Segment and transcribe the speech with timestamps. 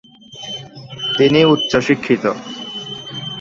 [1.17, 2.23] তিনি উচ্চ শিক্ষিত।